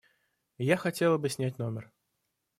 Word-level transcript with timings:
Я 0.57 0.77
хотела 0.77 1.19
бы 1.19 1.29
снять 1.29 1.59
номер. 1.59 1.91